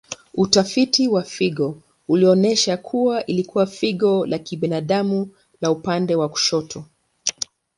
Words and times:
Utafiti 0.33 1.07
wa 1.07 1.23
figo 1.23 1.77
ulionyesha 2.07 2.77
kuwa 2.77 3.25
ilikuwa 3.25 3.65
figo 3.65 4.25
la 4.25 4.39
kibinadamu 4.39 5.29
la 5.61 5.71
upande 5.71 6.15
wa 6.15 6.29
kushoto. 6.29 6.83